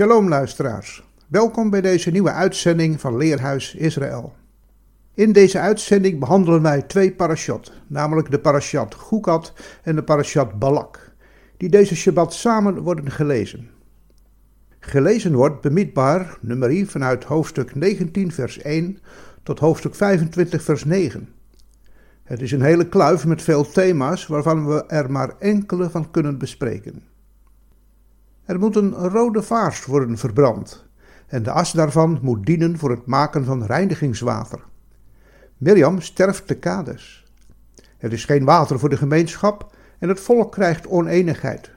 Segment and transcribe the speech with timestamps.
[0.00, 4.32] Shalom luisteraars, welkom bij deze nieuwe uitzending van Leerhuis Israël.
[5.14, 11.12] In deze uitzending behandelen wij twee parashat, namelijk de parashat Gukat en de parashat Balak,
[11.56, 13.70] die deze Shabbat samen worden gelezen.
[14.78, 18.98] Gelezen wordt bemietbaar nummer vanuit hoofdstuk 19 vers 1
[19.42, 21.28] tot hoofdstuk 25 vers 9.
[22.22, 26.38] Het is een hele kluif met veel thema's waarvan we er maar enkele van kunnen
[26.38, 27.09] bespreken.
[28.50, 30.86] Er moet een rode vaars worden verbrand
[31.26, 34.64] en de as daarvan moet dienen voor het maken van reinigingswater.
[35.56, 37.24] Mirjam sterft te Kades.
[37.98, 41.70] Er is geen water voor de gemeenschap en het volk krijgt oneenigheid.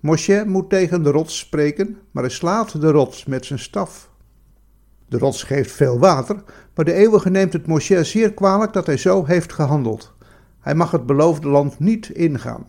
[0.00, 4.10] Moshe moet tegen de rots spreken, maar hij slaat de rots met zijn staf.
[5.08, 6.42] De rots geeft veel water,
[6.74, 10.14] maar de eeuwige neemt het Moshe zeer kwalijk dat hij zo heeft gehandeld.
[10.60, 12.66] Hij mag het beloofde land niet ingaan.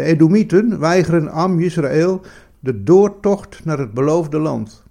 [0.00, 2.20] De Edomieten weigeren Am Israël
[2.58, 4.82] de doortocht naar het beloofde land.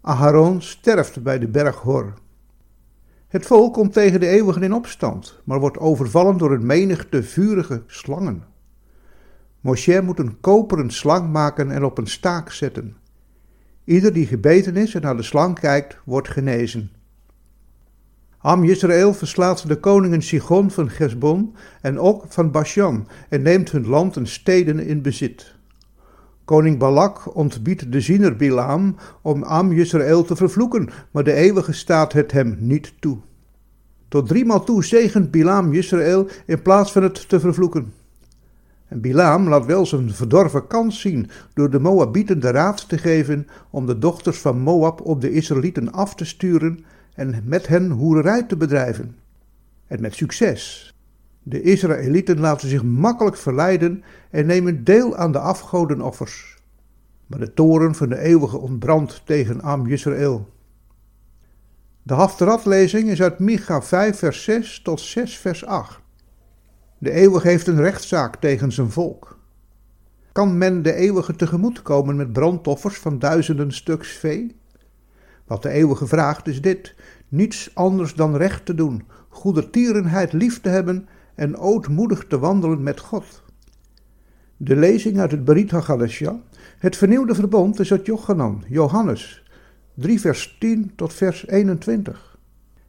[0.00, 2.14] Aharon sterft bij de berg Hor.
[3.28, 7.82] Het volk komt tegen de eeuwigen in opstand, maar wordt overvallen door een menigte vurige
[7.86, 8.44] slangen.
[9.60, 12.96] Moshe moet een koperen slang maken en op een staak zetten.
[13.84, 16.90] Ieder die gebeten is en naar de slang kijkt, wordt genezen.
[18.46, 18.64] Am
[19.14, 24.26] verslaat de koningen Sigon van Gesbon en ook van Bashan en neemt hun land en
[24.26, 25.54] steden in bezit.
[26.44, 32.12] Koning Balak ontbiedt de ziener Bilaam om Am Israël te vervloeken, maar de eeuwige staat
[32.12, 33.18] het hem niet toe.
[34.08, 37.92] Tot driemaal toe zegent Bilaam Israël in plaats van het te vervloeken.
[38.88, 43.46] En Bilaam laat wel zijn verdorven kans zien door de Moabieten de raad te geven
[43.70, 46.84] om de dochters van Moab op de Israëlieten af te sturen
[47.16, 49.16] en met hen hoererij te bedrijven.
[49.86, 50.94] En met succes.
[51.42, 56.56] De Israëlieten laten zich makkelijk verleiden en nemen deel aan de afgodenoffers.
[57.26, 60.48] Maar de toren van de eeuwige ontbrandt tegen Am Israël.
[62.02, 66.00] De Haftarat-lezing is uit Micha 5 vers 6 tot 6 vers 8.
[66.98, 69.38] De eeuwige heeft een rechtszaak tegen zijn volk.
[70.32, 74.56] Kan men de eeuwige tegemoetkomen met brandoffers van duizenden stuks vee?
[75.46, 76.94] Wat de eeuwige vraagt is dit:
[77.28, 83.00] niets anders dan recht te doen, goedertierenheid lief te hebben en ootmoedig te wandelen met
[83.00, 83.42] God.
[84.56, 86.40] De lezing uit het Berit HaGadesha,
[86.78, 89.44] het vernieuwde verbond, is uit Jochanan, Johannes,
[89.94, 92.38] 3 vers 10 tot vers 21.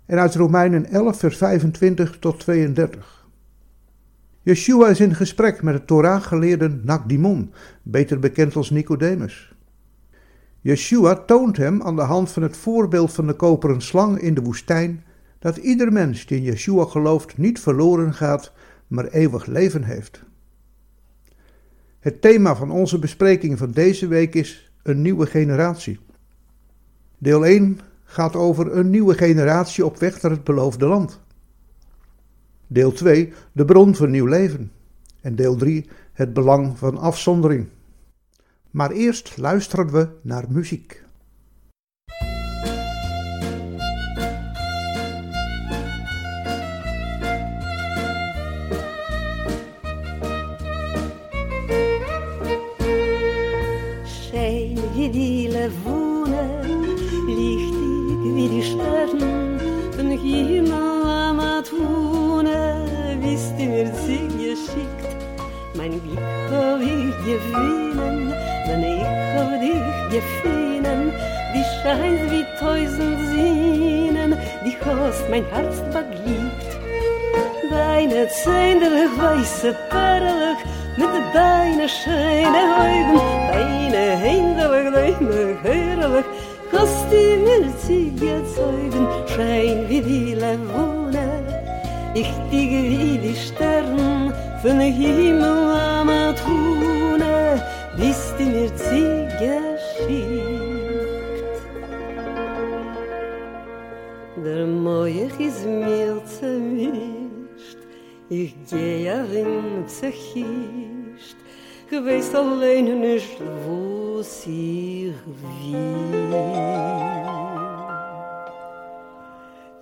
[0.05, 3.27] En uit Romeinen 11 vers 25 tot 32.
[4.41, 7.53] Yeshua is in gesprek met de Torah-geleerde Nakdimon,
[7.83, 9.55] beter bekend als Nicodemus.
[10.67, 14.41] Yeshua toont hem aan de hand van het voorbeeld van de koperen slang in de
[14.41, 15.03] woestijn
[15.39, 18.51] dat ieder mens die in Yeshua gelooft niet verloren gaat,
[18.87, 20.23] maar eeuwig leven heeft.
[21.99, 25.99] Het thema van onze bespreking van deze week is een nieuwe generatie.
[27.17, 31.21] Deel 1 gaat over een nieuwe generatie op weg naar het beloofde land.
[32.67, 34.71] Deel 2 de bron van nieuw leven.
[35.21, 37.67] En deel 3 het belang van afzondering.
[38.77, 41.03] Maar eerst luisteren we naar muziek.
[54.05, 56.61] Schön wie die Levone,
[57.25, 59.57] lichtig wie die Sterne,
[59.95, 62.85] von Himmel am Atune,
[63.21, 65.25] bist du mir sie geschickt,
[65.75, 67.86] mein Glück hab ich gewinnen,
[68.67, 71.13] wenn ich hab dich gefunden,
[71.53, 76.71] die scheint wie tausend Sinnen, die hast mein Herz beglückt.
[77.69, 80.55] Deine zähnlich weiße Perle,
[80.97, 83.21] mit deine schöne Augen,
[83.51, 86.25] deine Hände, deine Herrlich,
[86.71, 91.29] hast mir sie gezeugen, schein wie die Levone,
[92.13, 96.66] ich dig wie die Sterne, von Himmel am du
[98.67, 100.57] mir sie geschickt.
[104.43, 107.77] Der Moich is mir zermischt,
[108.29, 111.37] Ich gehe in Psychist,
[111.89, 115.75] geweißt allein nicht, wo sie will.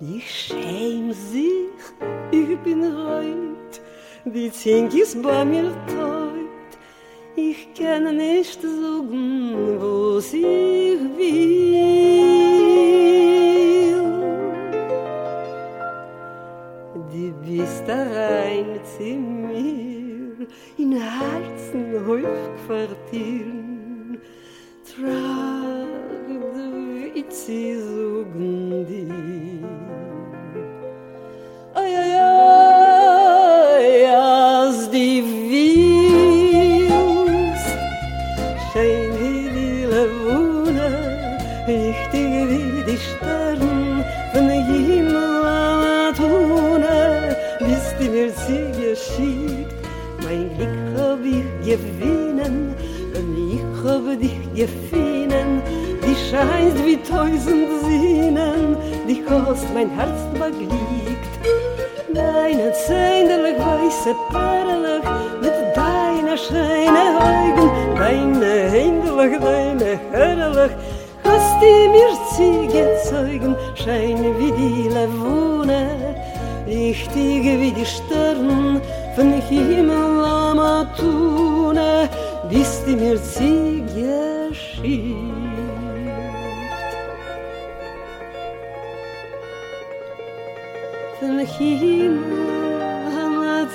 [0.00, 1.80] Ich schäm sich,
[2.30, 3.80] ich bin reut,
[4.24, 6.15] die Zink ist bei mir teut.
[7.38, 12.55] Ich kann nicht sagen, wo sie will.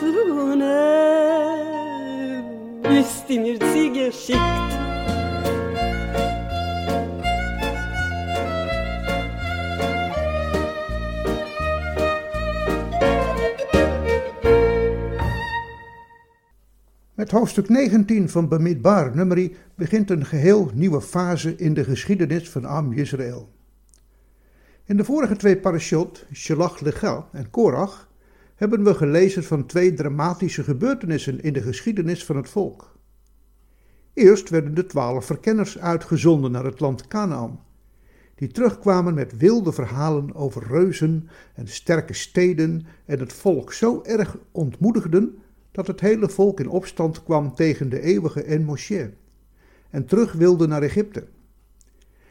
[0.01, 0.12] Met
[17.31, 22.94] hoofdstuk 19 van Bamidbar Numeri begint een geheel nieuwe fase in de geschiedenis van Am
[22.94, 23.50] Yisrael.
[24.86, 28.10] In de vorige twee parashot, Shelach Lecha en Korach,
[28.61, 32.95] hebben we gelezen van twee dramatische gebeurtenissen in de geschiedenis van het volk.
[34.13, 37.59] Eerst werden de twaalf verkenners uitgezonden naar het land Canaan,
[38.35, 44.37] die terugkwamen met wilde verhalen over reuzen en sterke steden en het volk zo erg
[44.51, 45.37] ontmoedigden
[45.71, 49.13] dat het hele volk in opstand kwam tegen de eeuwige en Moshe
[49.89, 51.27] en terug wilde naar Egypte.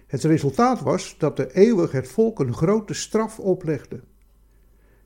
[0.07, 4.01] Het resultaat was dat de eeuwig het volk een grote straf oplegde.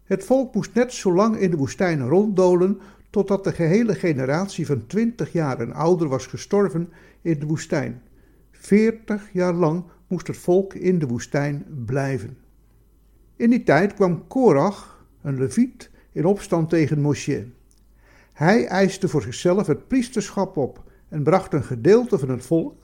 [0.04, 2.80] Het volk moest net zo lang in de woestijn ronddolen
[3.10, 6.92] totdat de gehele generatie van twintig jaar en ouder was gestorven
[7.22, 8.02] in de woestijn.
[8.50, 12.36] Veertig jaar lang moest het volk in de woestijn blijven.
[13.36, 17.46] In die tijd kwam Korach, een leviet, in opstand tegen Moshe.
[18.32, 22.82] Hij eiste voor zichzelf het priesterschap op en bracht een gedeelte van het volk,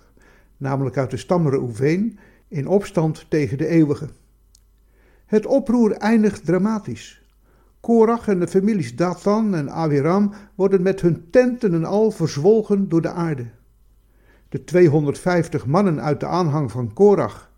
[0.56, 2.18] namelijk uit de stam Reuven,
[2.48, 4.08] in opstand tegen de eeuwige.
[5.30, 7.22] Het oproer eindigt dramatisch.
[7.80, 13.02] Korach en de families Dathan en Aviram worden met hun tenten en al verzwolgen door
[13.02, 13.46] de aarde.
[14.48, 17.50] De 250 mannen uit de aanhang van Korach,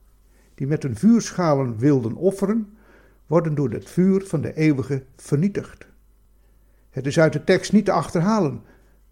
[0.55, 2.77] die met hun vuurschalen wilden offeren,
[3.27, 5.87] worden door het vuur van de eeuwige vernietigd.
[6.91, 8.63] Het is uit de tekst niet te achterhalen,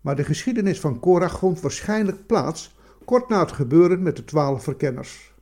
[0.00, 4.62] maar de geschiedenis van Korach vond waarschijnlijk plaats kort na het gebeuren met de twaalf
[4.62, 5.32] verkenners.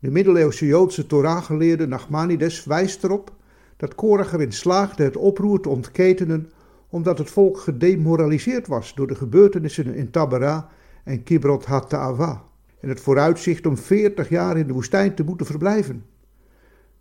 [0.00, 3.32] De middeleeuwse Joodse Torah-geleerde Nachmanides wijst erop
[3.76, 6.50] dat Korach erin slaagde het oproer te ontketenen
[6.88, 10.68] omdat het volk gedemoraliseerd was door de gebeurtenissen in Tabera
[11.04, 12.44] en Kibrot Hatta'ava
[12.80, 16.04] en het vooruitzicht om veertig jaar in de woestijn te moeten verblijven.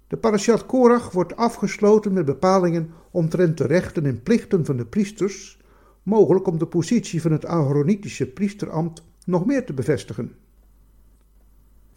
[0.08, 5.60] De parashat Korach wordt afgesloten met bepalingen omtrent de rechten en plichten van de priesters,
[6.04, 10.32] mogelijk om de positie van het Aaronitische priesterambt nog meer te bevestigen.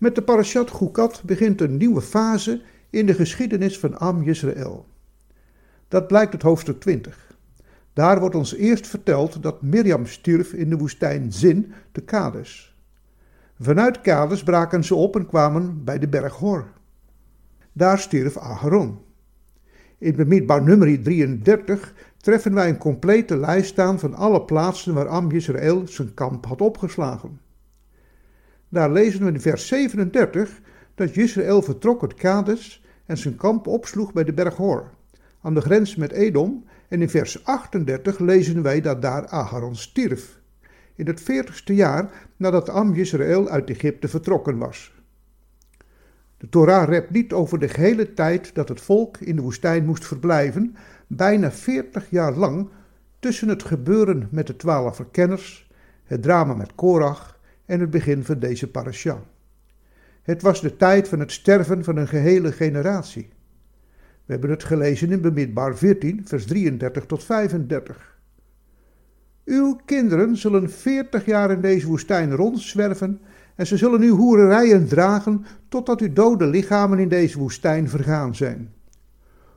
[0.00, 4.86] Met de parashat Chukat begint een nieuwe fase in de geschiedenis van Am Yisrael.
[5.88, 7.36] Dat blijkt uit hoofdstuk 20.
[7.92, 12.76] Daar wordt ons eerst verteld dat Mirjam stierf in de woestijn Zin te Kades.
[13.58, 16.66] Vanuit Kades braken ze op en kwamen bij de berg Hor.
[17.72, 18.98] Daar stierf Aharon.
[19.98, 25.30] In Bemidbar nummer 33 treffen wij een complete lijst aan van alle plaatsen waar Am
[25.32, 27.40] Yisrael zijn kamp had opgeslagen.
[28.70, 30.60] Daar lezen we in vers 37
[30.94, 34.90] dat Yisrael vertrok uit Kades en zijn kamp opsloeg bij de berg Hor,
[35.42, 40.40] aan de grens met Edom, en in vers 38 lezen wij dat daar Aharon stierf,
[40.94, 44.94] in het veertigste jaar nadat Am Yisrael uit Egypte vertrokken was.
[46.36, 50.06] De Torah rept niet over de gehele tijd dat het volk in de woestijn moest
[50.06, 52.68] verblijven, bijna 40 jaar lang
[53.18, 55.70] tussen het gebeuren met de twaalf verkenners,
[56.04, 57.39] het drama met Korach
[57.70, 59.22] en het begin van deze parasha.
[60.22, 63.28] Het was de tijd van het sterven van een gehele generatie.
[64.24, 68.18] We hebben het gelezen in Bemidbaar 14, vers 33 tot 35.
[69.44, 73.20] Uw kinderen zullen 40 jaar in deze woestijn rondzwerven
[73.54, 78.72] en ze zullen uw hoererijen dragen totdat uw dode lichamen in deze woestijn vergaan zijn.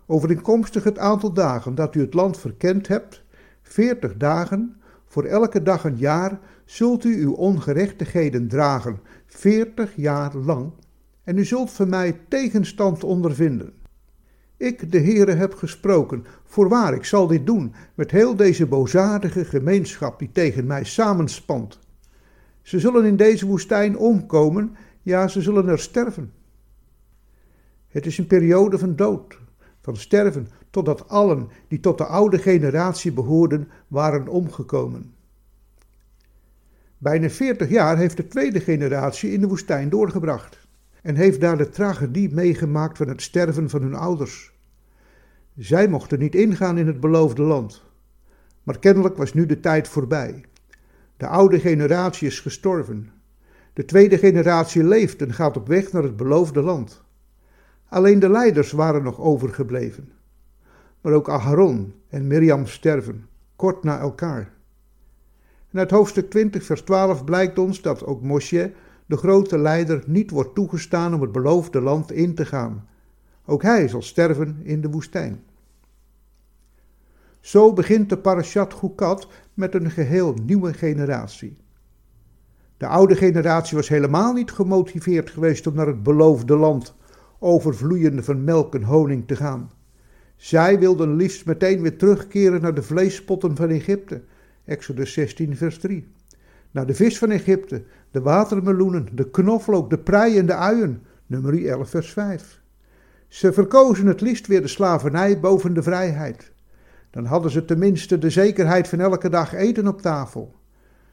[0.06, 3.24] Overeenkomstig het aantal dagen dat u het land verkend hebt,
[3.62, 6.40] 40 dagen, voor elke dag een jaar,
[6.74, 10.72] zult u uw ongerechtigheden dragen, 40 jaar lang,
[11.24, 13.74] en u zult van mij tegenstand ondervinden.
[14.58, 16.26] Ik, de Heere, heb gesproken.
[16.44, 21.80] Voorwaar, ik zal dit doen met heel deze boosaardige gemeenschap die tegen mij samenspant.
[22.62, 26.32] Ze zullen in deze woestijn omkomen, ja, ze zullen er sterven.
[27.88, 29.40] Het is een periode van dood,
[29.82, 35.14] van sterven, totdat allen die tot de oude generatie behoorden, waren omgekomen.
[37.04, 40.68] Bijna veertig jaar heeft de tweede generatie in de woestijn doorgebracht
[41.02, 44.54] en heeft daar de tragedie meegemaakt van het sterven van hun ouders.
[45.58, 47.84] Zij mochten niet ingaan in het beloofde land.
[48.64, 50.46] Maar kennelijk was nu de tijd voorbij.
[51.18, 53.10] De oude generatie is gestorven.
[53.74, 57.04] De tweede generatie leeft en gaat op weg naar het beloofde land.
[57.88, 60.12] Alleen de leiders waren nog overgebleven.
[61.02, 64.53] Maar ook Aharon en Miriam sterven, kort na elkaar.
[65.74, 68.72] En uit hoofdstuk 20, vers 12 blijkt ons dat ook Moshe,
[69.06, 72.88] de grote leider, niet wordt toegestaan om het beloofde land in te gaan.
[73.46, 75.44] Ook hij zal sterven in de woestijn.
[77.40, 81.58] Zo begint de parashat Gukat met een geheel nieuwe generatie.
[82.78, 86.96] De oude generatie was helemaal niet gemotiveerd geweest om naar het beloofde land,
[87.40, 89.72] overvloeiende van melk en honing, te gaan.
[90.36, 94.22] Zij wilden liefst meteen weer terugkeren naar de vleespotten van Egypte,
[94.66, 96.12] Exodus 16, vers 3.
[96.72, 101.66] Naar de vis van Egypte, de watermeloenen, de knoflook, de prei en de uien, nummer
[101.66, 102.62] 11, vers 5.
[103.28, 106.52] Ze verkozen het liefst weer de slavernij boven de vrijheid.
[107.10, 110.56] Dan hadden ze tenminste de zekerheid van elke dag eten op tafel.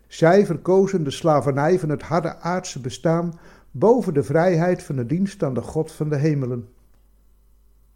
[0.07, 3.38] Zij verkozen de slavernij van het harde aardse bestaan
[3.71, 6.69] boven de vrijheid van de dienst aan de God van de hemelen.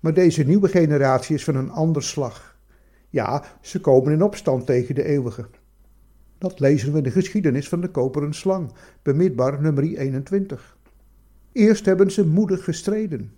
[0.00, 2.53] Maar deze nieuwe generatie is van een ander slag.
[3.14, 5.46] Ja, ze komen in opstand tegen de eeuwige.
[6.38, 10.76] Dat lezen we in de geschiedenis van de koperen slang, bemidbaar nummer 21.
[11.52, 13.32] Eerst hebben ze moedig gestreden.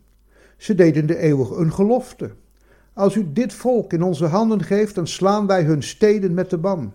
[0.56, 2.30] Ze deden de eeuwige een gelofte.
[2.92, 6.58] Als u dit volk in onze handen geeft, dan slaan wij hun steden met de
[6.58, 6.92] ban.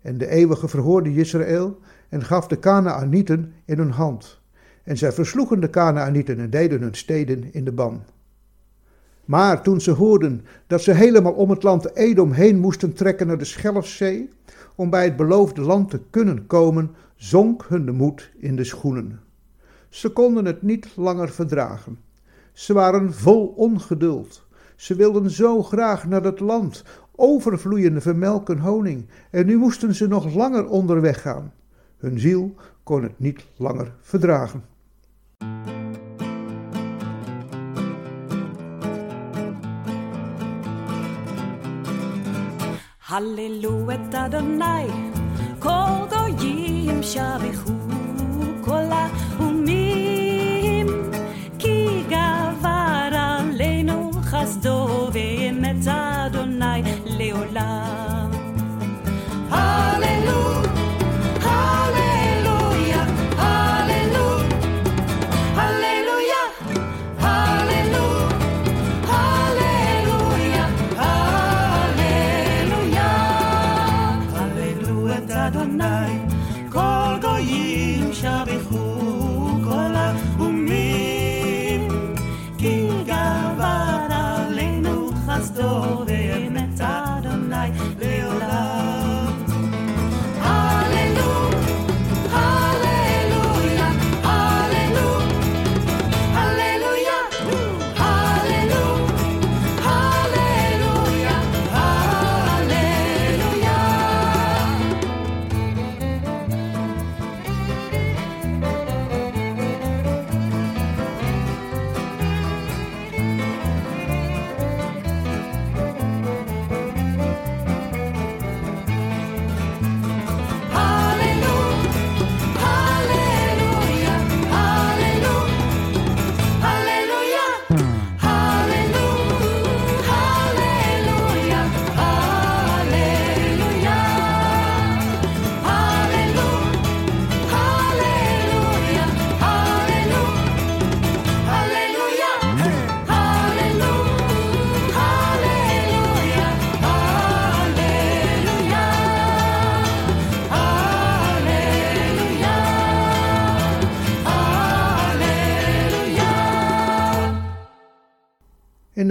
[0.00, 4.40] En de eeuwige verhoorde Israël en gaf de Kanaanieten in hun hand.
[4.82, 8.02] En zij versloegen de Kanaanieten en deden hun steden in de ban.
[9.24, 13.38] Maar toen ze hoorden dat ze helemaal om het land Edom heen moesten trekken naar
[13.38, 14.30] de Schelfzee,
[14.74, 19.20] om bij het beloofde land te kunnen komen, zonk hun de moed in de schoenen.
[19.88, 21.98] Ze konden het niet langer verdragen.
[22.52, 24.46] Ze waren vol ongeduld.
[24.76, 29.94] Ze wilden zo graag naar het land, overvloeiende van melk en honing, en nu moesten
[29.94, 31.52] ze nog langer onderweg gaan.
[31.98, 34.64] Hun ziel kon het niet langer verdragen.
[43.14, 44.86] Hallelujah, Adonai,
[45.64, 47.74] kol goyim shavichu
[48.64, 49.02] kola
[49.46, 50.90] umim,
[51.60, 51.76] ki
[52.14, 53.98] gavar aleinu
[54.30, 54.74] chasdo
[55.14, 56.82] ve'emet Adonai
[57.20, 58.13] leolam.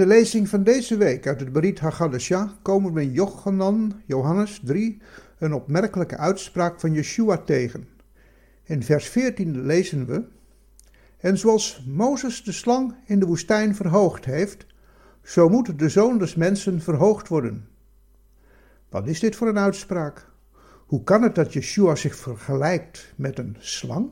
[0.04, 5.00] De lezing van deze week uit het Berit Haggadah komen we in Jochanan, Johannes 3,
[5.38, 7.88] een opmerkelijke uitspraak van Yeshua tegen.
[8.64, 10.24] In vers 14 lezen we:
[11.18, 14.66] En zoals Mozes de slang in de woestijn verhoogd heeft,
[15.22, 17.68] zo moet de zoon des mensen verhoogd worden.
[18.88, 20.30] Wat is dit voor een uitspraak?
[20.86, 24.10] Hoe kan het dat Yeshua zich vergelijkt met een slang?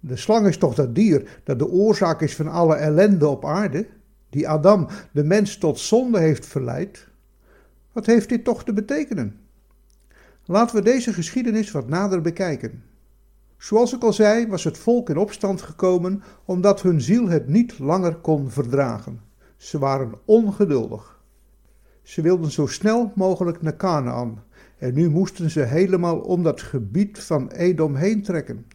[0.00, 3.86] De slang is toch dat dier dat de oorzaak is van alle ellende op aarde,
[4.30, 7.08] die Adam, de mens, tot zonde heeft verleid?
[7.92, 9.40] Wat heeft dit toch te betekenen?
[10.44, 12.82] Laten we deze geschiedenis wat nader bekijken.
[13.58, 17.78] Zoals ik al zei, was het volk in opstand gekomen omdat hun ziel het niet
[17.78, 19.20] langer kon verdragen.
[19.56, 21.22] Ze waren ongeduldig.
[22.02, 24.42] Ze wilden zo snel mogelijk naar Canaan
[24.78, 28.66] en nu moesten ze helemaal om dat gebied van Edom heen trekken.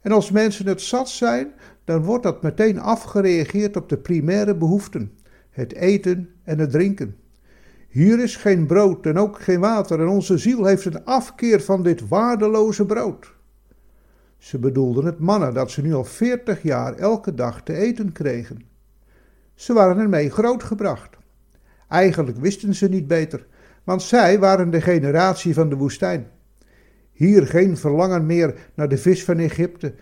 [0.00, 1.52] En als mensen het zat zijn,
[1.84, 5.12] dan wordt dat meteen afgereageerd op de primaire behoeften:
[5.50, 7.16] het eten en het drinken.
[7.88, 11.82] Hier is geen brood en ook geen water, en onze ziel heeft een afkeer van
[11.82, 13.34] dit waardeloze brood.
[14.38, 18.62] Ze bedoelden het mannen dat ze nu al veertig jaar elke dag te eten kregen.
[19.54, 21.16] Ze waren ermee grootgebracht.
[21.88, 23.46] Eigenlijk wisten ze niet beter,
[23.84, 26.30] want zij waren de generatie van de woestijn.
[27.20, 29.94] Hier geen verlangen meer naar de vis van Egypte,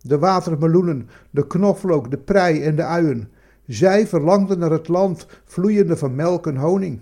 [0.00, 3.28] de watermeloenen, de knoflook, de prei en de uien.
[3.66, 7.00] Zij verlangden naar het land vloeiende van melk en honing.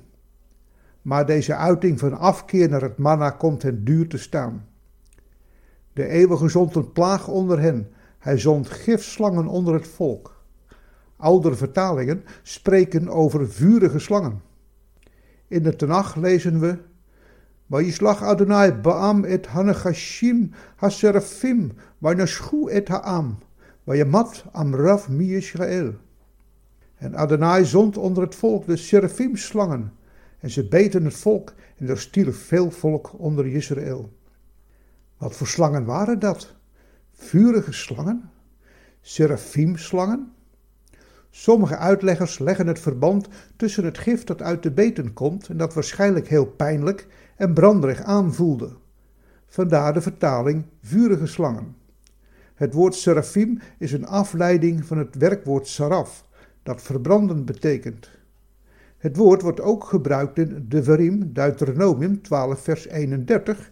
[1.03, 4.67] Maar deze uiting van afkeer naar het manna komt hen duur te staan.
[5.93, 7.89] De eeuwige zond een plaag onder hen.
[8.19, 10.43] Hij zond gifslangen onder het volk.
[11.17, 14.43] Oudere vertalingen spreken over vurige slangen.
[15.49, 16.79] In de Tenach lezen we:
[17.71, 23.37] Vayishlach Adonai Baam et Hanachashim Haserafim Vaynaschu et Haam
[23.87, 25.95] Vayamat Amrav mi Israël.
[27.01, 29.93] En Adonai zond onder het volk de serafim slangen
[30.41, 34.13] en ze beten het volk en er stierf veel volk onder Israël.
[35.19, 36.55] Wat voor slangen waren dat?
[37.13, 38.31] Vurige slangen?
[39.01, 40.33] Seraphim-slangen?
[41.31, 45.75] Sommige uitleggers leggen het verband tussen het gif dat uit de beten komt en dat
[45.75, 48.71] waarschijnlijk heel pijnlijk en branderig aanvoelde.
[49.47, 51.77] Vandaar de vertaling vurige slangen.
[52.55, 56.27] Het woord seraphim is een afleiding van het werkwoord saraf,
[56.63, 58.11] dat verbranden betekent.
[58.99, 63.71] Het woord wordt ook gebruikt in Devarim, Deuteronomium 12 vers 31,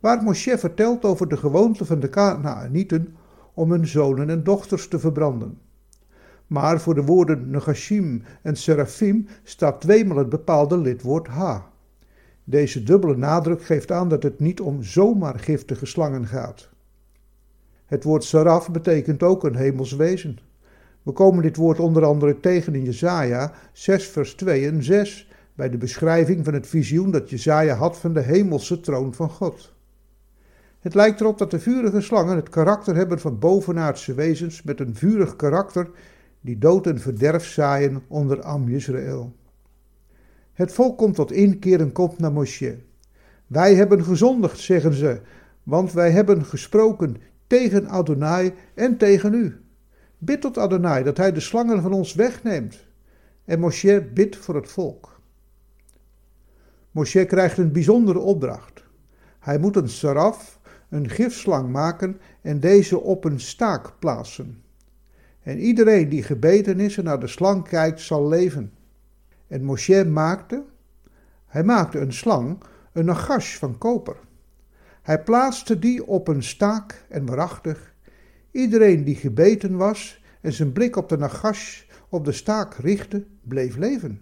[0.00, 3.16] waar Moshe vertelt over de gewoonte van de Kanaanieten
[3.54, 5.58] om hun zonen en dochters te verbranden.
[6.46, 11.70] Maar voor de woorden Negashim en Seraphim staat tweemaal het bepaalde lidwoord ha.
[12.44, 16.68] Deze dubbele nadruk geeft aan dat het niet om zomaar giftige slangen gaat.
[17.86, 20.38] Het woord saraf betekent ook een hemels wezen.
[21.02, 25.70] We komen dit woord onder andere tegen in Jesaja 6 vers 2 en 6 bij
[25.70, 29.74] de beschrijving van het visioen dat Jesaja had van de hemelse troon van God.
[30.80, 34.94] Het lijkt erop dat de vurige slangen het karakter hebben van bovenaardse wezens met een
[34.94, 35.90] vurig karakter
[36.46, 39.34] die dood en verderf zaaien onder Am Israël.
[40.52, 42.78] Het volk komt tot inkeer en komt naar Mosje.
[43.46, 45.20] Wij hebben gezondigd, zeggen ze,
[45.62, 49.60] want wij hebben gesproken tegen Adonai en tegen u.
[50.18, 52.86] Bid tot Adonai dat hij de slangen van ons wegneemt.
[53.44, 55.20] En Moshe bidt voor het volk.
[56.90, 58.84] Moshe krijgt een bijzondere opdracht.
[59.38, 64.64] Hij moet een saraf, een gifslang maken en deze op een staak plaatsen.
[65.46, 68.72] En iedereen die gebeten is en naar de slang kijkt, zal leven.
[69.46, 70.64] En Moshe maakte,
[71.46, 74.16] hij maakte een slang, een nagash van koper.
[75.02, 77.94] Hij plaatste die op een staak en waarachtig,
[78.50, 83.76] iedereen die gebeten was en zijn blik op de nagash op de staak richtte, bleef
[83.76, 84.20] leven.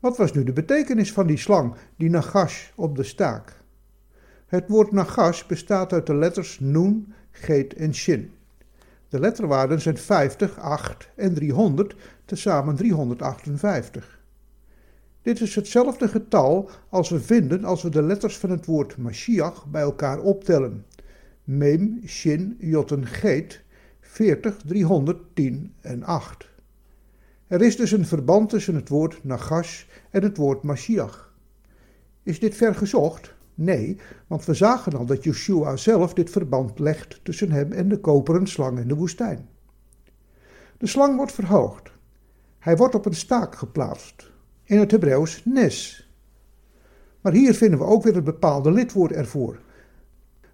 [0.00, 3.62] Wat was nu de betekenis van die slang, die nagash op de staak?
[4.46, 8.32] Het woord nagash bestaat uit de letters Nun, Geet en Shin.
[9.08, 11.94] De letterwaarden zijn 50, 8 en 300,
[12.24, 14.20] tezamen 358.
[15.22, 19.66] Dit is hetzelfde getal als we vinden als we de letters van het woord Mashiach
[19.66, 20.84] bij elkaar optellen.
[21.44, 23.62] Mem, Shin, Jot en Geet,
[24.00, 26.48] 40, 310 en 8.
[27.46, 31.32] Er is dus een verband tussen het woord Nagash en het woord Mashiach.
[32.22, 33.34] Is dit ver gezocht?
[33.60, 38.00] Nee, want we zagen al dat Yeshua zelf dit verband legt tussen hem en de
[38.00, 39.48] koperen slang in de woestijn.
[40.76, 41.90] De slang wordt verhoogd.
[42.58, 44.30] Hij wordt op een staak geplaatst.
[44.64, 46.08] In het Hebreeuws nes.
[47.20, 49.60] Maar hier vinden we ook weer het bepaalde lidwoord ervoor.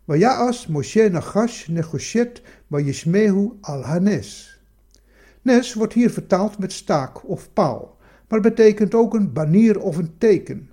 [0.05, 2.43] Wajaas Moshe Nagash Negoshet
[3.61, 4.61] al Hanes.
[5.43, 7.97] Nes wordt hier vertaald met staak of paal,
[8.29, 10.71] maar betekent ook een banier of een teken.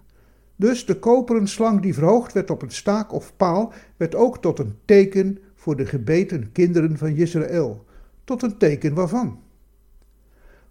[0.62, 4.60] Dus de koperen slang die verhoogd werd op een staak of paal, werd ook tot
[4.60, 7.86] een teken voor de gebeten kinderen van Israël.
[8.24, 9.40] Tot een teken waarvan?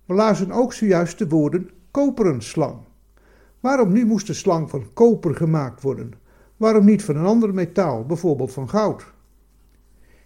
[0.05, 2.77] We lazen ook zojuist de woorden koperen slang.
[3.61, 6.13] Waarom nu moest de slang van koper gemaakt worden?
[6.57, 9.05] Waarom niet van een ander metaal, bijvoorbeeld van goud?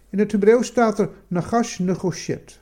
[0.09, 2.61] In het Hebreeuws staat er nagash negoshet.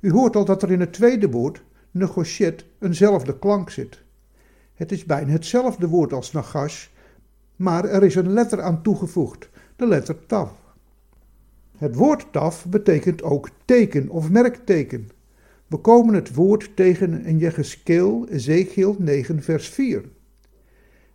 [0.00, 4.08] U hoort al dat er in het tweede woord, negoshet, eenzelfde klank zit.
[4.80, 6.86] Het is bijna hetzelfde woord als nagash,
[7.56, 10.52] maar er is een letter aan toegevoegd, de letter taf.
[11.76, 15.08] Het woord taf betekent ook teken of merkteken.
[15.66, 20.04] We komen het woord tegen in Jecheskeel, Ezekiel 9 vers 4.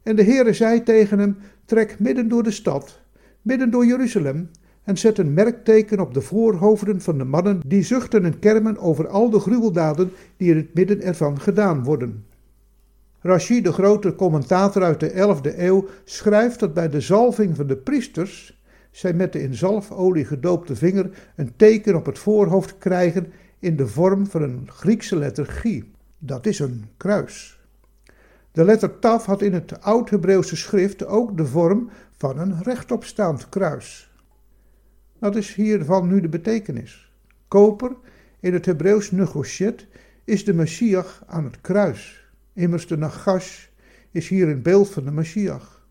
[0.03, 2.99] En de Heere zei tegen hem, trek midden door de stad,
[3.41, 4.49] midden door Jeruzalem,
[4.83, 9.07] en zet een merkteken op de voorhoofden van de mannen die zuchten en kermen over
[9.07, 12.25] al de gruweldaden die in het midden ervan gedaan worden.
[13.25, 17.77] Rashi, de grote commentator uit de 11e eeuw, schrijft dat bij de zalving van de
[17.77, 18.61] priesters
[18.91, 23.87] zij met de in zalfolie gedoopte vinger een teken op het voorhoofd krijgen in de
[23.87, 25.81] vorm van een Griekse letter G.
[26.17, 27.59] Dat is een kruis.
[28.51, 34.11] De letter Taf had in het Oud-Hebreeuwse schrift ook de vorm van een rechtopstaand kruis.
[35.19, 37.11] Wat is hiervan nu de betekenis?
[37.47, 37.95] Koper,
[38.39, 39.87] in het Hebreeuws negoshet,
[40.23, 42.24] is de Messiach aan het kruis.
[42.55, 43.67] Immers de Nagash
[44.11, 45.87] is hier een beeld van de Messiach.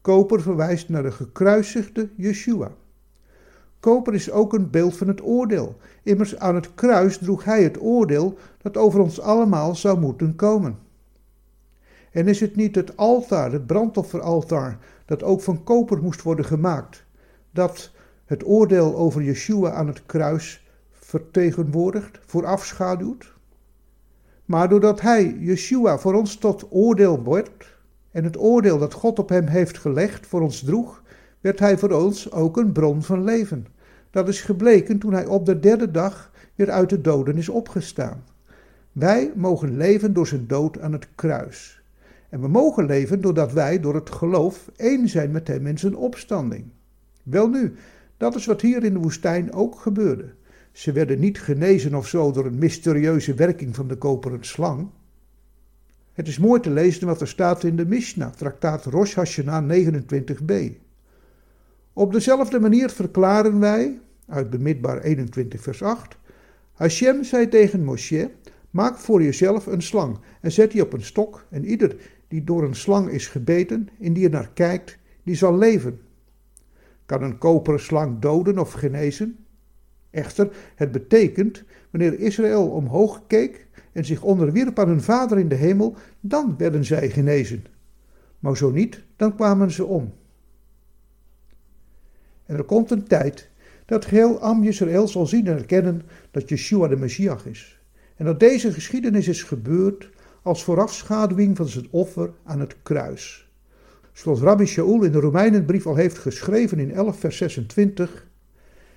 [0.00, 2.70] Koper verwijst naar de gekruisigde Yeshua.
[3.80, 5.76] Koper is ook een beeld van het oordeel.
[6.02, 10.78] Immers aan het kruis droeg hij het oordeel dat over ons allemaal zou moeten komen.
[12.10, 17.04] En is het niet het altaar, het brandofferaltaar, dat ook van koper moest worden gemaakt,
[17.50, 17.90] dat
[18.24, 23.35] het oordeel over Yeshua aan het kruis vertegenwoordigt, voorafschaduwt?
[24.46, 27.78] Maar doordat hij, Yeshua, voor ons tot oordeel wordt
[28.10, 31.02] en het oordeel dat God op hem heeft gelegd voor ons droeg,
[31.40, 33.66] werd hij voor ons ook een bron van leven.
[34.10, 38.24] Dat is gebleken toen hij op de derde dag weer uit de doden is opgestaan.
[38.92, 41.82] Wij mogen leven door zijn dood aan het kruis.
[42.28, 45.96] En we mogen leven doordat wij door het geloof één zijn met hem in zijn
[45.96, 46.64] opstanding.
[47.22, 47.74] Welnu,
[48.16, 50.35] dat is wat hier in de woestijn ook gebeurde.
[50.76, 54.88] Ze werden niet genezen of zo door een mysterieuze werking van de koperen slang.
[56.12, 60.54] Het is mooi te lezen wat er staat in de Mishnah, traktaat Rosh Hashanah 29b.
[61.92, 66.16] Op dezelfde manier verklaren wij, uit bemidbaar 21 vers 8,
[66.72, 68.30] Hashem zei tegen Moshe,
[68.70, 71.96] maak voor jezelf een slang en zet die op een stok en ieder
[72.28, 76.00] die door een slang is gebeten en die er naar kijkt, die zal leven.
[77.06, 79.45] Kan een koperen slang doden of genezen?
[80.10, 85.54] Echter, het betekent, wanneer Israël omhoog keek en zich onderwierp aan hun vader in de
[85.54, 87.64] hemel, dan werden zij genezen.
[88.38, 90.12] Maar zo niet, dan kwamen ze om.
[92.46, 93.50] En er komt een tijd
[93.84, 97.80] dat geheel Am Israël zal zien en erkennen dat Yeshua de Messias is.
[98.16, 100.10] En dat deze geschiedenis is gebeurd
[100.42, 103.50] als voorafschaduwing van zijn offer aan het kruis.
[104.12, 108.26] Zoals Rabbi Shaul in de Romeinenbrief al heeft geschreven in 11 vers 26.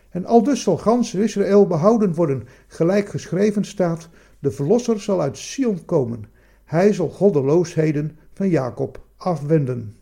[0.10, 5.86] En aldus zal gans Israël behouden worden, gelijk geschreven staat, de Verlosser zal uit Sion
[5.86, 6.24] komen.
[6.66, 9.99] Hij zal goddeloosheden van Jacob afwenden.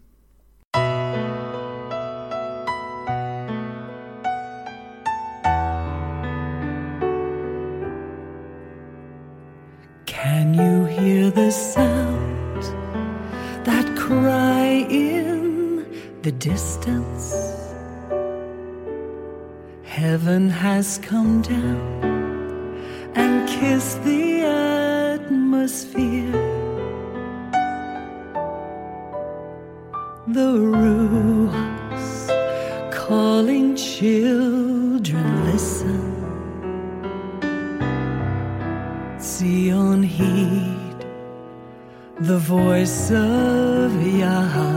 [19.87, 22.03] Heaven has come down
[23.15, 26.31] and kissed the atmosphere.
[30.27, 32.29] The rules
[32.93, 36.03] calling children, listen.
[39.19, 41.05] Zion, heed
[42.19, 44.76] the voice of Yahweh.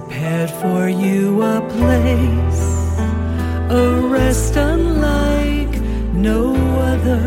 [0.00, 2.98] Prepared for you a place,
[3.70, 5.80] a rest unlike
[6.12, 6.52] no
[6.92, 7.26] other.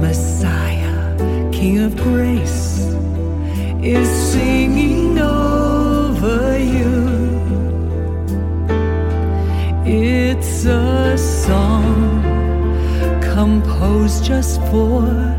[0.00, 2.78] Messiah, King of grace,
[3.82, 6.94] is singing over you.
[9.84, 12.22] It's a song
[13.20, 15.33] composed just for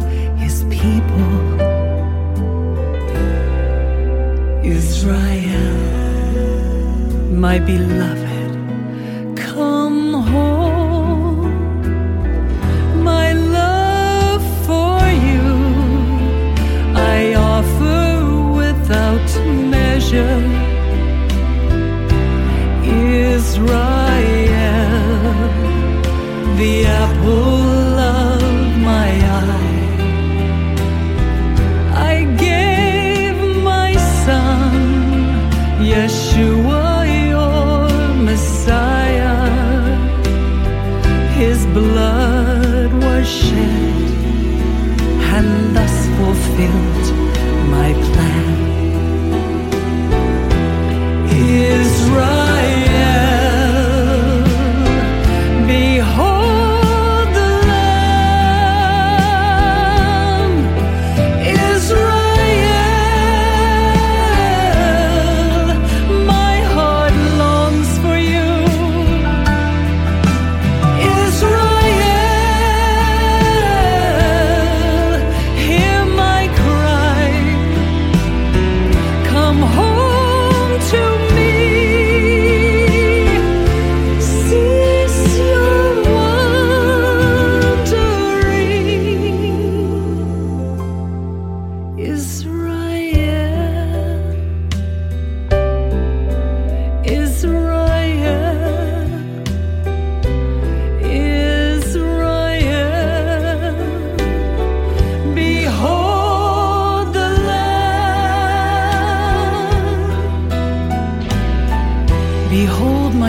[7.55, 11.43] my beloved, come home.
[13.01, 15.47] My love for you,
[17.15, 18.07] I offer
[18.61, 19.29] without
[19.75, 20.41] measure.
[22.83, 23.75] Israel,
[26.57, 27.64] the apple.
[46.35, 47.15] fulfilled
[47.69, 48.54] my plan.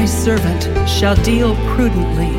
[0.04, 2.32] Servant shall deal prudently.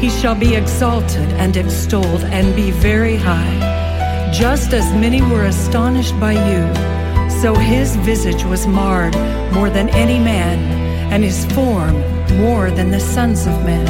[0.00, 4.30] He shall be exalted and extolled and be very high.
[4.32, 6.62] Just as many were astonished by you,
[7.40, 9.16] so his visage was marred
[9.52, 10.58] more than any man,
[11.12, 11.94] and his form
[12.38, 13.86] more than the sons of men.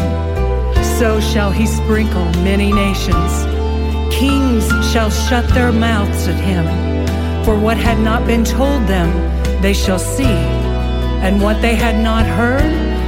[0.99, 3.33] So shall he sprinkle many nations.
[4.15, 6.65] Kings shall shut their mouths at him.
[7.45, 9.11] For what had not been told them,
[9.61, 10.25] they shall see,
[11.25, 12.88] and what they had not heard,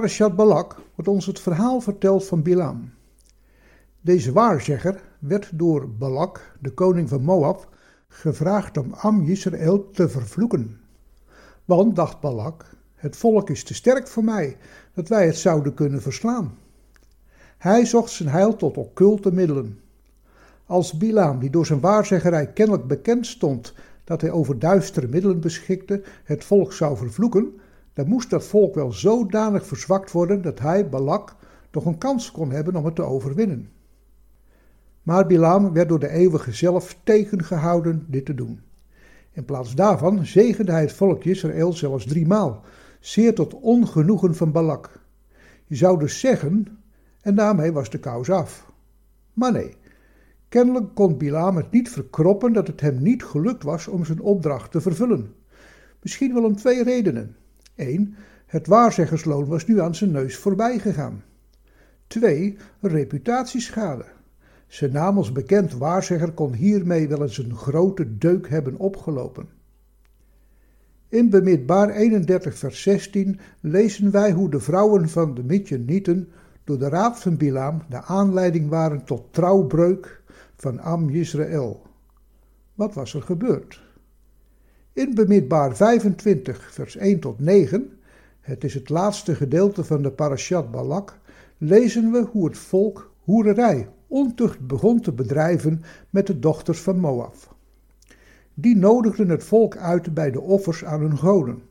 [0.00, 2.90] parashat Balak wordt ons het verhaal verteld van Bilaam.
[4.00, 7.68] Deze waarzegger werd door Balak, de koning van Moab,
[8.08, 10.80] gevraagd om Am Israël te vervloeken.
[11.64, 14.56] Want, dacht Balak, het volk is te sterk voor mij,
[14.94, 16.54] dat wij het zouden kunnen verslaan.
[17.58, 19.80] Hij zocht zijn heil tot occulte middelen.
[20.66, 26.02] Als Bilaam, die door zijn waarzeggerij kennelijk bekend stond dat hij over duistere middelen beschikte,
[26.24, 27.52] het volk zou vervloeken,
[28.00, 31.36] dan moest dat volk wel zodanig verzwakt worden dat hij, Balak,
[31.72, 33.68] nog een kans kon hebben om het te overwinnen.
[35.02, 38.60] Maar Bilaam werd door de eeuwige zelf tegengehouden dit te doen.
[39.32, 42.64] In plaats daarvan zegende hij het volk Israël zelfs driemaal,
[43.00, 45.00] zeer tot ongenoegen van Balak.
[45.66, 46.78] Je zou dus zeggen,
[47.20, 48.72] en daarmee was de kous af.
[49.32, 49.74] Maar nee,
[50.48, 54.70] kennelijk kon Bilaam het niet verkroppen dat het hem niet gelukt was om zijn opdracht
[54.70, 55.34] te vervullen.
[56.02, 57.36] Misschien wel om twee redenen.
[57.80, 58.14] 1.
[58.46, 61.22] Het waarzeggersloon was nu aan zijn neus voorbij gegaan.
[62.06, 62.56] 2.
[62.80, 64.04] Reputatieschade.
[64.66, 69.48] Zijn naam als bekend waarzegger kon hiermee wel eens een grote deuk hebben opgelopen.
[71.08, 76.28] In Bemidbaar 31 vers 16 lezen wij hoe de vrouwen van de Midjanieten
[76.64, 80.22] door de raad van Bilaam de aanleiding waren tot trouwbreuk
[80.56, 81.82] van Am Israël.
[82.74, 83.89] Wat was er gebeurd?
[84.92, 87.98] In Bemidbaar 25 vers 1 tot 9,
[88.40, 91.18] het is het laatste gedeelte van de parashat Balak,
[91.58, 97.34] lezen we hoe het volk hoererij, ontucht begon te bedrijven met de dochters van Moab.
[98.54, 101.62] Die nodigden het volk uit bij de offers aan hun goden.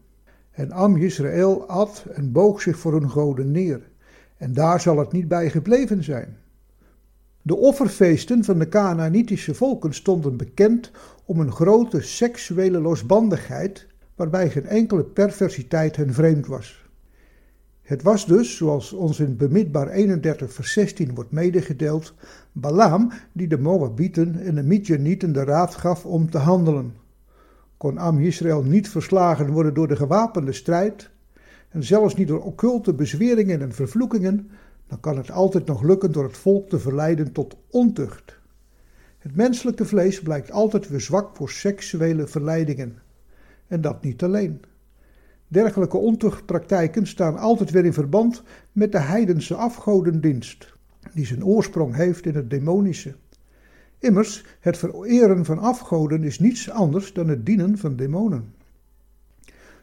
[0.52, 3.90] En Am Israël at en boog zich voor hun goden neer.
[4.38, 6.38] En daar zal het niet bij gebleven zijn.
[7.41, 10.91] De offerfeesten van de Canaanitische volken stonden bekend
[11.25, 16.88] om een grote seksuele losbandigheid, waarbij geen enkele perversiteit hen vreemd was.
[17.82, 22.13] Het was dus, zoals ons in Bemidbaar 31 vers 16 wordt medegedeeld,
[22.52, 26.93] Balaam die de Moabieten en de Midjanieten de raad gaf om te handelen.
[27.78, 31.10] Kon Am Israël niet verslagen worden door de gewapende strijd,
[31.69, 34.49] en zelfs niet door occulte bezweringen en vervloekingen,
[34.89, 38.39] dan kan het altijd nog lukken door het volk te verleiden tot ontucht.
[39.17, 42.97] Het menselijke vlees blijkt altijd weer zwak voor seksuele verleidingen.
[43.67, 44.62] En dat niet alleen.
[45.47, 50.73] Dergelijke ontuchtpraktijken staan altijd weer in verband met de heidense afgodendienst,
[51.13, 53.15] die zijn oorsprong heeft in het demonische.
[53.99, 58.54] Immers, het vereren van afgoden is niets anders dan het dienen van demonen.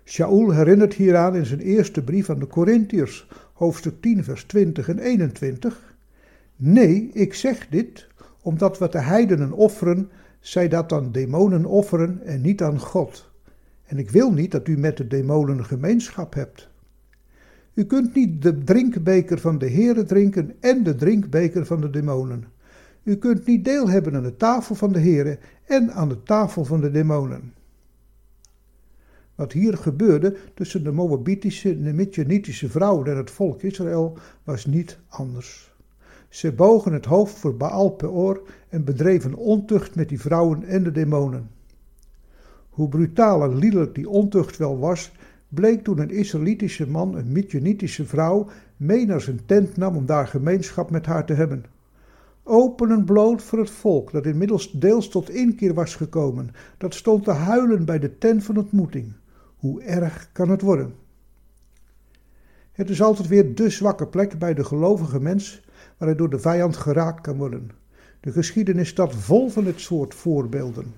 [0.08, 4.98] Shaul herinnert hieraan in zijn eerste brief aan de Corinthiërs, hoofdstuk 10, vers 20 en
[4.98, 5.94] 21.
[6.56, 8.06] Nee, ik zeg dit,
[8.42, 13.30] omdat wat de heidenen offeren, zij dat aan demonen offeren en niet aan God.
[13.84, 16.68] En ik wil niet dat u met de demonen gemeenschap hebt.
[17.74, 22.44] U kunt niet de drinkbeker van de Heere drinken en de drinkbeker van de demonen.
[23.02, 26.64] U kunt niet deel hebben aan de tafel van de Heere en aan de tafel
[26.64, 27.52] van de demonen.
[29.36, 34.66] Wat hier gebeurde tussen de Moabitische en de Midjanitische vrouwen en het volk Israël was
[34.66, 35.74] niet anders.
[36.28, 40.92] Ze bogen het hoofd voor Baal Peor en bedreven ontucht met die vrouwen en de
[40.92, 41.50] demonen.
[42.70, 45.12] Hoe brutaal en liederlijk die ontucht wel was,
[45.48, 50.26] bleek toen een Israëlitische man een Midjanitische vrouw mee naar zijn tent nam om daar
[50.26, 51.64] gemeenschap met haar te hebben.
[52.42, 57.24] Open en bloot voor het volk, dat inmiddels deels tot inkeer was gekomen, dat stond
[57.24, 59.12] te huilen bij de tent van ontmoeting.
[59.66, 60.94] Hoe erg kan het worden?
[62.72, 65.64] Het is altijd weer de zwakke plek bij de gelovige mens
[65.98, 67.70] waar hij door de vijand geraakt kan worden.
[68.20, 70.94] De geschiedenis staat vol van dit soort voorbeelden.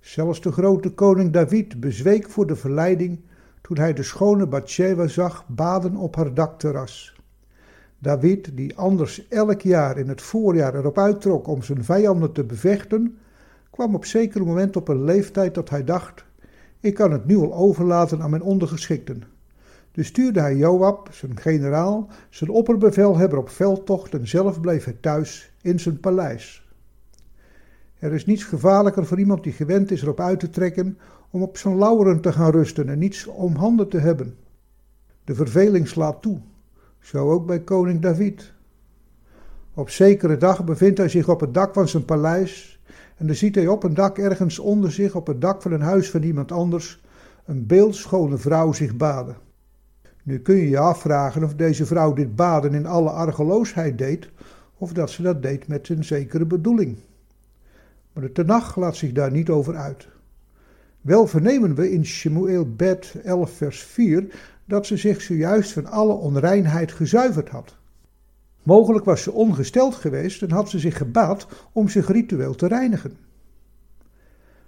[0.00, 3.20] Zelfs de grote koning David bezweek voor de verleiding
[3.60, 7.20] toen hij de schone Bathsheba zag baden op haar dakterras.
[7.98, 13.18] David, die anders elk jaar in het voorjaar erop uittrok om zijn vijanden te bevechten,
[13.70, 16.25] kwam op zeker moment op een leeftijd dat hij dacht:
[16.86, 19.22] ik kan het nu al overlaten aan mijn ondergeschikten.
[19.92, 25.52] Dus stuurde hij Joab, zijn generaal, zijn opperbevelhebber op veldtocht en zelf bleef hij thuis
[25.62, 26.68] in zijn paleis.
[27.98, 30.98] Er is niets gevaarlijker voor iemand die gewend is erop uit te trekken
[31.30, 34.36] om op zijn lauweren te gaan rusten en niets om handen te hebben.
[35.24, 36.40] De verveling slaat toe,
[36.98, 38.52] zo ook bij koning David.
[39.74, 42.75] Op zekere dag bevindt hij zich op het dak van zijn paleis
[43.16, 45.80] en dan ziet hij op een dak ergens onder zich, op het dak van een
[45.80, 47.02] huis van iemand anders,
[47.44, 49.36] een beeldschone vrouw zich baden.
[50.22, 54.30] Nu kun je je afvragen of deze vrouw dit baden in alle argeloosheid deed,
[54.78, 56.96] of dat ze dat deed met een zekere bedoeling.
[58.12, 60.08] Maar de tenag laat zich daar niet over uit.
[61.00, 64.26] Wel vernemen we in Shemuel bed 11 vers 4
[64.64, 67.76] dat ze zich zojuist van alle onreinheid gezuiverd had.
[68.66, 73.16] Mogelijk was ze ongesteld geweest en had ze zich gebaat om zich ritueel te reinigen.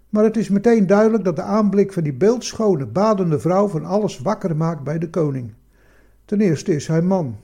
[0.09, 4.19] Maar het is meteen duidelijk dat de aanblik van die beeldschone, badende vrouw van alles
[4.19, 5.53] wakker maakt bij de koning.
[6.25, 7.37] Ten eerste is hij man.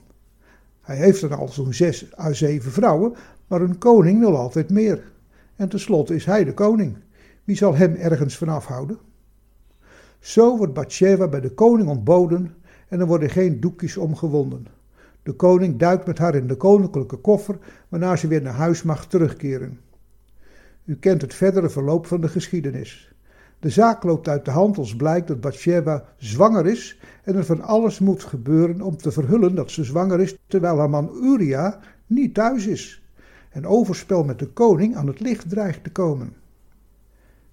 [0.81, 3.13] Hij heeft er al zo'n zes à zeven vrouwen,
[3.47, 5.11] maar een koning wil altijd meer.
[5.55, 6.97] En tenslotte is hij de koning.
[7.43, 8.97] Wie zal hem ergens van afhouden?
[10.19, 12.55] Zo wordt Bathsheba bij de koning ontboden
[12.87, 14.67] en er worden geen doekjes omgewonden.
[15.25, 17.57] De koning duikt met haar in de koninklijke koffer,
[17.89, 19.79] waarna ze weer naar huis mag terugkeren.
[20.85, 23.13] U kent het verdere verloop van de geschiedenis.
[23.59, 27.61] De zaak loopt uit de hand als blijkt dat Bathsheba zwanger is en er van
[27.61, 32.33] alles moet gebeuren om te verhullen dat ze zwanger is, terwijl haar man Uria niet
[32.33, 33.03] thuis is
[33.49, 36.33] en overspel met de koning aan het licht dreigt te komen.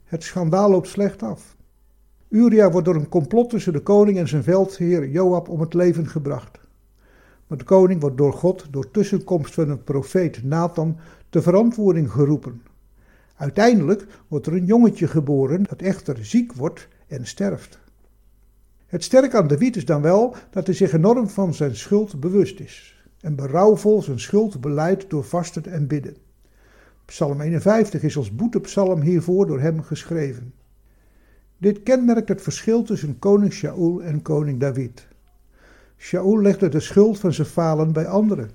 [0.05, 1.57] Het schandaal loopt slecht af.
[2.29, 6.07] Uria wordt door een complot tussen de koning en zijn veldheer Joab om het leven
[6.09, 6.62] gebracht.
[7.53, 10.99] Maar de koning wordt door God, door tussenkomst van een profeet Nathan,
[11.29, 12.63] te verantwoording geroepen.
[13.37, 17.79] Uiteindelijk wordt er een jongetje geboren dat echter ziek wordt en sterft.
[18.87, 22.61] Het sterke aan David is dan wel dat hij zich enorm van zijn schuld bewust
[22.61, 26.17] is en berouwvol zijn schuld beleidt door vasten en bidden.
[27.05, 30.55] Psalm 51 is als boetepsalm hiervoor door hem geschreven.
[31.59, 35.11] Dit kenmerkt het verschil tussen koning Shaul en koning David.
[36.03, 38.51] Shaul legde de schuld van zijn falen bij anderen.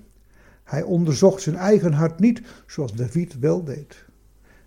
[0.64, 4.04] Hij onderzocht zijn eigen hart niet, zoals David wel deed.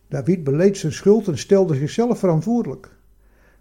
[0.08, 2.90] David beleed zijn schuld en stelde zichzelf verantwoordelijk.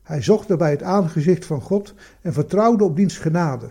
[0.03, 3.71] Hij zocht daarbij het aangezicht van God en vertrouwde op diens genade.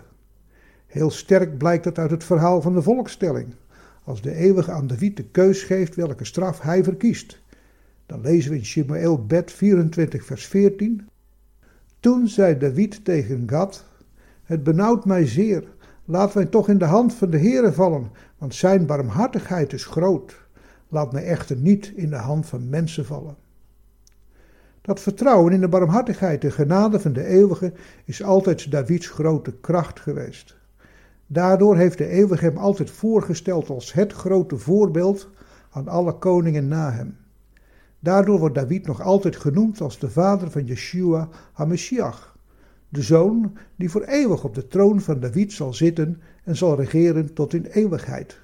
[0.86, 3.54] Heel sterk blijkt dat uit het verhaal van de volkstelling.
[4.04, 7.40] Als de eeuwige aan David de keus geeft welke straf hij verkiest.
[8.06, 11.08] Dan lezen we in Shemael bed 24 vers 14.
[12.00, 13.84] Toen zei David tegen Gad,
[14.50, 15.64] het benauwt mij zeer,
[16.04, 20.36] laat mij toch in de hand van de Heere vallen, want zijn barmhartigheid is groot.
[20.88, 23.36] Laat mij echter niet in de hand van mensen vallen.
[24.80, 27.72] Dat vertrouwen in de barmhartigheid en genade van de eeuwige
[28.04, 30.56] is altijd Davids grote kracht geweest.
[31.26, 35.28] Daardoor heeft de eeuwige hem altijd voorgesteld als het grote voorbeeld
[35.70, 37.16] aan alle koningen na hem.
[37.98, 42.38] Daardoor wordt David nog altijd genoemd als de vader van Yeshua HaMashiach,
[42.92, 47.32] de zoon die voor eeuwig op de troon van David zal zitten en zal regeren
[47.34, 48.40] tot in eeuwigheid.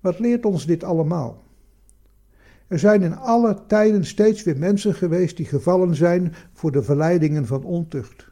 [0.00, 1.42] Wat leert ons dit allemaal?
[2.66, 7.46] Er zijn in alle tijden steeds weer mensen geweest die gevallen zijn voor de verleidingen
[7.46, 8.28] van ontucht.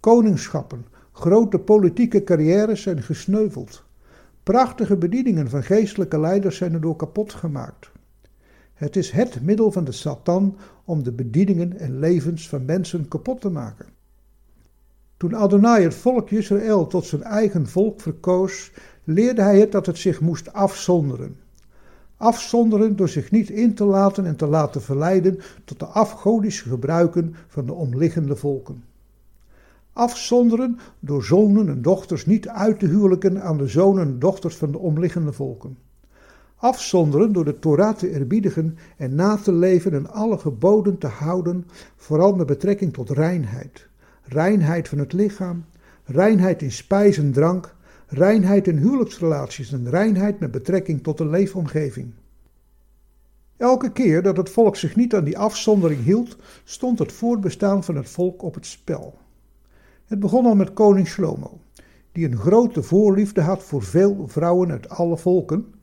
[0.00, 3.84] Koningschappen, grote politieke carrières zijn gesneuveld.
[4.42, 7.90] Prachtige bedieningen van geestelijke leiders zijn erdoor kapot gemaakt.
[8.74, 13.40] Het is het middel van de Satan om de bedieningen en levens van mensen kapot
[13.40, 13.93] te maken.
[15.16, 18.72] Toen Adonai het volk Israël tot zijn eigen volk verkoos,
[19.04, 21.36] leerde hij het dat het zich moest afzonderen.
[22.16, 27.34] Afzonderen door zich niet in te laten en te laten verleiden tot de afgodische gebruiken
[27.48, 28.84] van de omliggende volken.
[29.92, 34.72] Afzonderen door zonen en dochters niet uit te huwelijken aan de zonen en dochters van
[34.72, 35.78] de omliggende volken.
[36.56, 41.66] Afzonderen door de Torah te eerbiedigen en na te leven en alle geboden te houden,
[41.96, 43.88] vooral met betrekking tot reinheid.
[44.24, 45.64] Reinheid van het lichaam,
[46.04, 47.74] reinheid in spijs en drank,
[48.06, 52.12] reinheid in huwelijksrelaties en reinheid met betrekking tot de leefomgeving.
[53.56, 57.96] Elke keer dat het volk zich niet aan die afzondering hield, stond het voortbestaan van
[57.96, 59.18] het volk op het spel.
[60.06, 61.58] Het begon al met koning Shlomo,
[62.12, 65.74] die een grote voorliefde had voor veel vrouwen uit alle volken,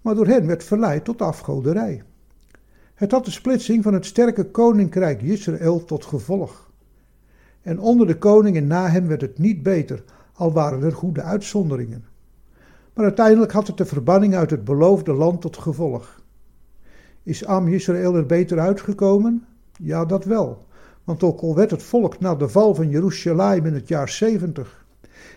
[0.00, 2.02] maar door hen werd verleid tot afgoderij.
[2.94, 6.67] Het had de splitsing van het sterke koninkrijk Israël tot gevolg.
[7.68, 12.04] En onder de koningen na hem werd het niet beter, al waren er goede uitzonderingen.
[12.94, 16.22] Maar uiteindelijk had het de verbanning uit het beloofde land tot gevolg.
[17.22, 19.44] Is Am Israël er beter uitgekomen?
[19.78, 20.66] Ja, dat wel.
[21.04, 24.86] Want ook al werd het volk na de val van Jeruzalem in het jaar 70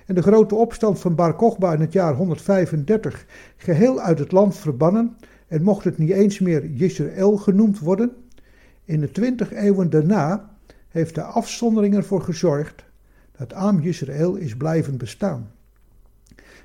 [0.06, 3.26] en de grote opstand van Bar Kochba in het jaar 135
[3.58, 5.16] geheel uit het land verbannen
[5.48, 8.12] en mocht het niet eens meer Israël genoemd worden,
[8.86, 10.51] in de twintig eeuwen daarna
[10.92, 12.84] heeft de afzondering ervoor gezorgd
[13.38, 15.52] dat Am Israël is blijven bestaan.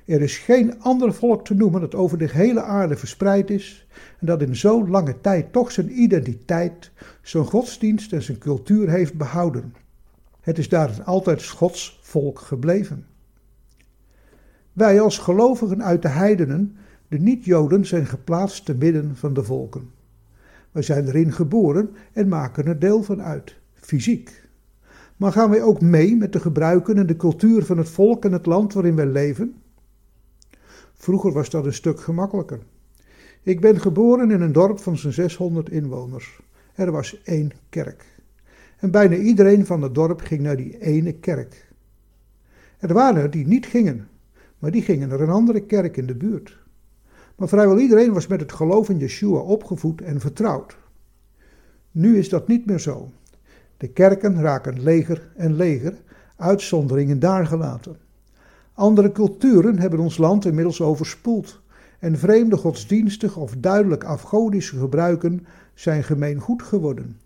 [0.05, 3.87] Er is geen ander volk te noemen dat over de hele aarde verspreid is
[4.19, 9.13] en dat in zo'n lange tijd toch zijn identiteit, zijn godsdienst en zijn cultuur heeft
[9.13, 9.73] behouden.
[10.41, 13.05] Het is daar altijd Gods volk gebleven.
[14.73, 16.75] Wij als gelovigen uit de heidenen,
[17.07, 19.89] de niet-Joden, zijn geplaatst te midden van de volken.
[20.71, 23.55] Wij zijn erin geboren en maken er deel van uit,
[23.87, 24.49] fysiek.
[25.17, 28.31] Maar gaan wij ook mee met de gebruiken en de cultuur van het volk en
[28.31, 29.55] het land waarin wij leven?
[30.93, 32.59] Vroeger was dat een stuk gemakkelijker.
[33.41, 36.39] Ik ben geboren in een dorp van zo'n 600 inwoners.
[36.73, 38.05] Er was één kerk.
[38.77, 41.71] En bijna iedereen van het dorp ging naar die ene kerk.
[42.77, 44.07] Er waren er die niet gingen,
[44.59, 46.57] maar die gingen naar een andere kerk in de buurt.
[47.35, 50.77] Maar vrijwel iedereen was met het geloof in Yeshua opgevoed en vertrouwd.
[51.91, 53.11] Nu is dat niet meer zo.
[53.77, 55.93] De kerken raken leger en leger,
[56.35, 57.97] uitzonderingen daar gelaten.
[58.73, 61.61] Andere culturen hebben ons land inmiddels overspoeld
[61.99, 67.17] en vreemde godsdienstige of duidelijk afgodische gebruiken zijn gemeengoed geworden.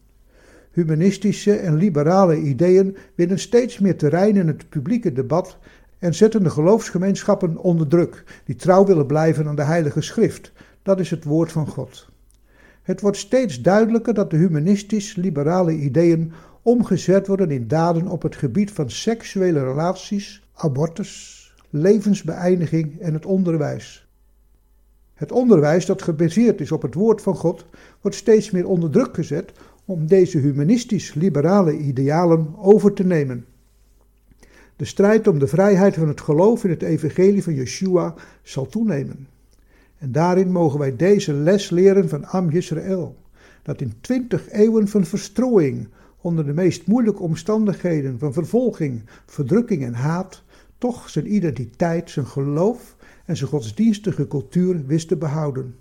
[0.71, 5.57] Humanistische en liberale ideeën winnen steeds meer terrein in het publieke debat
[5.99, 10.51] en zetten de geloofsgemeenschappen onder druk, die trouw willen blijven aan de Heilige Schrift.
[10.83, 12.10] Dat is het woord van God.
[12.91, 16.31] Het wordt steeds duidelijker dat de humanistisch-liberale ideeën
[16.61, 24.07] omgezet worden in daden op het gebied van seksuele relaties, abortus, levensbeëindiging en het onderwijs.
[25.13, 27.65] Het onderwijs dat gebaseerd is op het woord van God
[28.01, 29.51] wordt steeds meer onder druk gezet
[29.85, 33.45] om deze humanistisch-liberale idealen over te nemen.
[34.75, 39.27] De strijd om de vrijheid van het geloof in het evangelie van Yeshua zal toenemen.
[40.01, 43.15] En daarin mogen wij deze les leren van Am Yisrael,
[43.63, 45.87] dat in twintig eeuwen van verstrooiing,
[46.21, 50.43] onder de meest moeilijke omstandigheden van vervolging, verdrukking en haat,
[50.77, 52.95] toch zijn identiteit, zijn geloof
[53.25, 55.75] en zijn godsdienstige cultuur wist te behouden.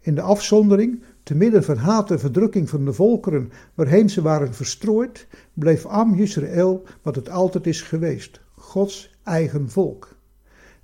[0.00, 4.54] In de afzondering, te midden van haat en verdrukking van de volkeren waarheen ze waren
[4.54, 10.18] verstrooid, bleef Am Yisrael wat het altijd is geweest, Gods eigen volk.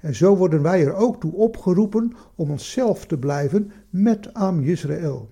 [0.07, 5.31] En zo worden wij er ook toe opgeroepen om onszelf te blijven met Am Yisrael.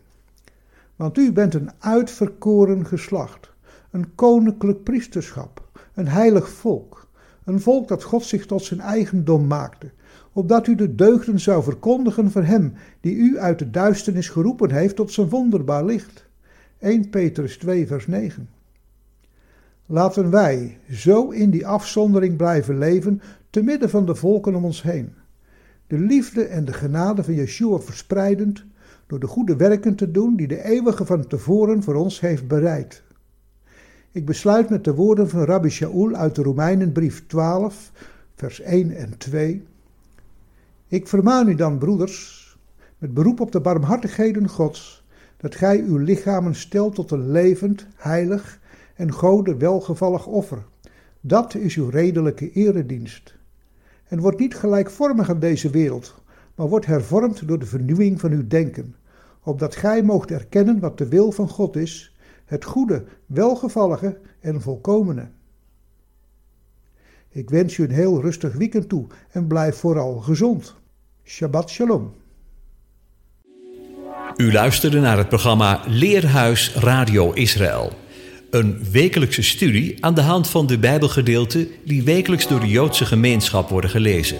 [0.96, 3.52] Want u bent een uitverkoren geslacht,
[3.90, 7.08] een koninklijk priesterschap, een heilig volk
[7.44, 9.90] een volk dat God zich tot zijn eigendom maakte,
[10.32, 14.96] opdat u de deugden zou verkondigen van hem die u uit de duisternis geroepen heeft
[14.96, 16.26] tot zijn wonderbaar licht.
[16.78, 18.48] 1 Petrus 2 vers 9.
[19.86, 23.20] Laten wij zo in die afzondering blijven leven
[23.54, 25.12] te midden van de volken om ons heen.
[25.86, 28.64] De liefde en de genade van Yeshua verspreidend
[29.06, 33.02] door de goede werken te doen die de eeuwige van tevoren voor ons heeft bereid.
[34.12, 37.92] Ik besluit met de woorden van Rabbi Shaul uit de Romeinenbrief 12,
[38.34, 39.66] vers 1 en 2.
[40.88, 42.56] Ik vermaan u dan, broeders,
[42.98, 45.04] met beroep op de barmhartigheden Gods,
[45.36, 48.60] dat gij uw lichamen stelt tot een levend, heilig
[48.94, 50.64] en Gode welgevallig offer.
[51.20, 53.33] Dat is uw redelijke eredienst.
[54.14, 56.14] En wordt niet gelijkvormig aan deze wereld,
[56.54, 58.94] maar wordt hervormd door de vernieuwing van uw denken,
[59.42, 65.28] opdat gij moogt erkennen wat de wil van God is, het goede, welgevallige en volkomene.
[67.28, 70.74] Ik wens u een heel rustig weekend toe en blijf vooral gezond.
[71.24, 72.12] Shabbat Shalom.
[74.36, 78.03] U luisterde naar het programma Leerhuis Radio Israël.
[78.54, 83.68] Een wekelijkse studie aan de hand van de Bijbelgedeelten die wekelijks door de Joodse gemeenschap
[83.68, 84.38] worden gelezen.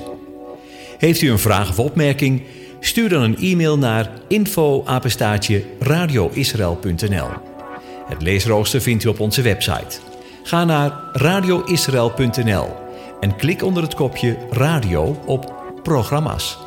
[0.99, 2.43] Heeft u een vraag of opmerking?
[2.81, 7.29] Stuur dan een e-mail naar info-apenstaatje radioisrael.nl.
[8.07, 9.99] Het leesrooster vindt u op onze website.
[10.43, 12.69] Ga naar radioisrael.nl
[13.21, 15.53] en klik onder het kopje radio op
[15.83, 16.64] programma's.